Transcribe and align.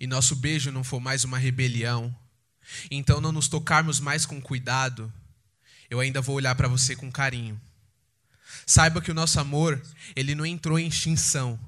e 0.00 0.06
nosso 0.06 0.36
beijo 0.36 0.70
não 0.70 0.84
for 0.84 1.00
mais 1.00 1.24
uma 1.24 1.38
rebelião, 1.38 2.14
então 2.90 3.20
não 3.20 3.32
nos 3.32 3.48
tocarmos 3.48 4.00
mais 4.00 4.24
com 4.24 4.40
cuidado, 4.40 5.12
eu 5.90 6.00
ainda 6.00 6.20
vou 6.20 6.36
olhar 6.36 6.54
para 6.54 6.68
você 6.68 6.96
com 6.96 7.10
carinho. 7.10 7.60
Saiba 8.66 9.00
que 9.00 9.10
o 9.10 9.14
nosso 9.14 9.40
amor, 9.40 9.80
ele 10.14 10.34
não 10.34 10.46
entrou 10.46 10.78
em 10.78 10.86
extinção, 10.86 11.58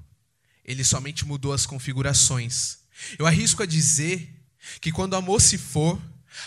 ele 0.65 0.85
somente 0.85 1.25
mudou 1.27 1.53
as 1.53 1.67
configurações. 1.67 2.79
Eu 3.19 3.27
arrisco 3.27 3.63
a 3.63 3.67
dizer 3.67 4.33
que 4.81 4.93
quando 4.93 5.13
o 5.13 5.17
amor 5.17 5.41
se 5.41 5.59
for, 5.59 6.01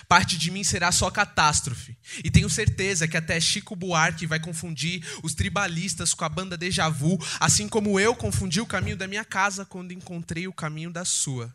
Parte 0.07 0.37
de 0.37 0.51
mim 0.51 0.63
será 0.63 0.91
só 0.91 1.09
catástrofe. 1.09 1.97
E 2.23 2.29
tenho 2.29 2.49
certeza 2.49 3.07
que 3.07 3.17
até 3.17 3.39
Chico 3.39 3.75
Buarque 3.75 4.25
vai 4.25 4.39
confundir 4.39 5.01
os 5.23 5.33
tribalistas 5.33 6.13
com 6.13 6.25
a 6.25 6.29
banda 6.29 6.57
Deja 6.57 6.89
Vu, 6.89 7.17
assim 7.39 7.67
como 7.67 7.99
eu 7.99 8.15
confundi 8.15 8.59
o 8.59 8.65
caminho 8.65 8.97
da 8.97 9.07
minha 9.07 9.23
casa 9.23 9.65
quando 9.65 9.93
encontrei 9.93 10.47
o 10.47 10.53
caminho 10.53 10.91
da 10.91 11.05
sua. 11.05 11.53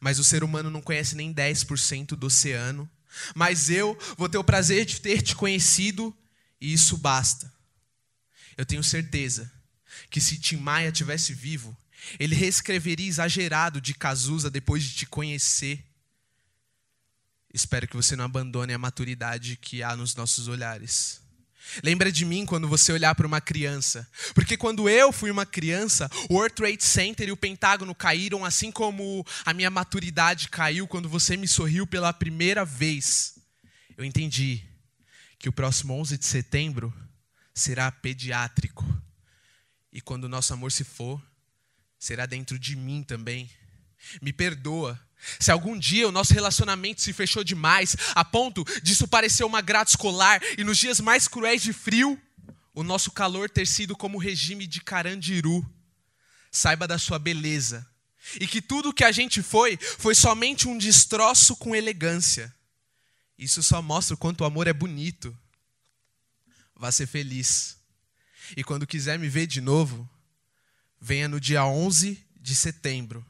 Mas 0.00 0.18
o 0.18 0.24
ser 0.24 0.44
humano 0.44 0.70
não 0.70 0.82
conhece 0.82 1.14
nem 1.14 1.32
10% 1.32 2.16
do 2.16 2.26
oceano. 2.26 2.88
Mas 3.34 3.70
eu 3.70 3.98
vou 4.16 4.28
ter 4.28 4.38
o 4.38 4.44
prazer 4.44 4.84
de 4.84 5.00
ter 5.00 5.22
te 5.22 5.34
conhecido 5.34 6.16
e 6.60 6.72
isso 6.72 6.96
basta. 6.96 7.52
Eu 8.56 8.64
tenho 8.64 8.82
certeza 8.82 9.50
que 10.10 10.20
se 10.20 10.38
Tim 10.38 10.56
Maia 10.56 10.92
tivesse 10.92 11.32
vivo, 11.32 11.76
ele 12.18 12.34
reescreveria 12.34 13.08
exagerado 13.08 13.80
de 13.80 13.94
Cazuza 13.94 14.50
depois 14.50 14.82
de 14.82 14.94
te 14.94 15.06
conhecer. 15.06 15.84
Espero 17.52 17.88
que 17.88 17.96
você 17.96 18.14
não 18.14 18.24
abandone 18.24 18.72
a 18.72 18.78
maturidade 18.78 19.56
que 19.56 19.82
há 19.82 19.96
nos 19.96 20.14
nossos 20.14 20.48
olhares. 20.48 21.20
Lembra 21.82 22.10
de 22.10 22.24
mim 22.24 22.46
quando 22.46 22.68
você 22.68 22.92
olhar 22.92 23.14
para 23.14 23.26
uma 23.26 23.40
criança. 23.40 24.08
Porque 24.34 24.56
quando 24.56 24.88
eu 24.88 25.12
fui 25.12 25.30
uma 25.30 25.46
criança, 25.46 26.10
o 26.28 26.34
World 26.34 26.54
Trade 26.54 26.84
Center 26.84 27.28
e 27.28 27.32
o 27.32 27.36
Pentágono 27.36 27.94
caíram, 27.94 28.44
assim 28.44 28.70
como 28.70 29.24
a 29.44 29.52
minha 29.52 29.70
maturidade 29.70 30.48
caiu 30.48 30.86
quando 30.86 31.08
você 31.08 31.36
me 31.36 31.48
sorriu 31.48 31.86
pela 31.86 32.12
primeira 32.12 32.64
vez. 32.64 33.38
Eu 33.96 34.04
entendi 34.04 34.62
que 35.38 35.48
o 35.48 35.52
próximo 35.52 35.94
11 35.94 36.18
de 36.18 36.26
setembro 36.26 36.92
será 37.54 37.90
pediátrico. 37.90 38.84
E 39.92 40.00
quando 40.00 40.24
o 40.24 40.28
nosso 40.28 40.52
amor 40.52 40.70
se 40.70 40.84
for, 40.84 41.22
será 41.98 42.26
dentro 42.26 42.58
de 42.58 42.76
mim 42.76 43.02
também. 43.02 43.50
Me 44.20 44.32
perdoa 44.32 45.00
se 45.38 45.50
algum 45.50 45.78
dia 45.78 46.08
o 46.08 46.12
nosso 46.12 46.32
relacionamento 46.32 47.00
se 47.00 47.12
fechou 47.12 47.42
demais, 47.42 47.96
a 48.14 48.24
ponto 48.24 48.64
disso 48.82 49.08
parecer 49.08 49.44
uma 49.44 49.60
grade 49.60 49.90
escolar 49.90 50.40
e 50.56 50.64
nos 50.64 50.78
dias 50.78 51.00
mais 51.00 51.28
cruéis 51.28 51.62
de 51.62 51.72
frio, 51.72 52.20
o 52.74 52.82
nosso 52.82 53.10
calor 53.10 53.48
ter 53.48 53.66
sido 53.66 53.96
como 53.96 54.18
o 54.18 54.20
regime 54.20 54.66
de 54.66 54.80
Carandiru, 54.80 55.66
saiba 56.50 56.86
da 56.86 56.98
sua 56.98 57.18
beleza 57.18 57.86
e 58.40 58.46
que 58.46 58.60
tudo 58.60 58.92
que 58.92 59.04
a 59.04 59.12
gente 59.12 59.42
foi 59.42 59.76
foi 59.76 60.14
somente 60.14 60.68
um 60.68 60.76
destroço 60.76 61.56
com 61.56 61.74
elegância. 61.74 62.54
Isso 63.38 63.62
só 63.62 63.82
mostra 63.82 64.14
o 64.14 64.18
quanto 64.18 64.40
o 64.40 64.44
amor 64.44 64.66
é 64.66 64.72
bonito. 64.72 65.36
Vá 66.74 66.90
ser 66.90 67.06
feliz. 67.06 67.76
E 68.56 68.64
quando 68.64 68.86
quiser 68.86 69.18
me 69.18 69.28
ver 69.28 69.46
de 69.46 69.60
novo, 69.60 70.08
venha 71.00 71.28
no 71.28 71.40
dia 71.40 71.64
11 71.64 72.18
de 72.40 72.54
setembro 72.54 73.24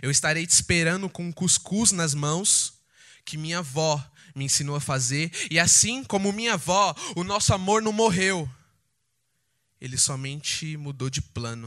eu 0.00 0.10
estarei 0.10 0.46
te 0.46 0.50
esperando 0.50 1.08
com 1.08 1.24
um 1.24 1.32
cuscuz 1.32 1.92
nas 1.92 2.14
mãos 2.14 2.74
que 3.24 3.36
minha 3.36 3.58
avó 3.58 4.02
me 4.34 4.44
ensinou 4.44 4.76
a 4.76 4.80
fazer. 4.80 5.30
E 5.50 5.58
assim 5.58 6.02
como 6.04 6.32
minha 6.32 6.54
avó, 6.54 6.94
o 7.14 7.24
nosso 7.24 7.52
amor 7.52 7.82
não 7.82 7.92
morreu. 7.92 8.48
Ele 9.80 9.98
somente 9.98 10.76
mudou 10.76 11.10
de 11.10 11.20
plano. 11.20 11.60